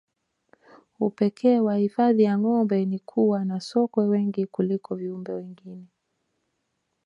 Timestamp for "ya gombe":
2.23-2.85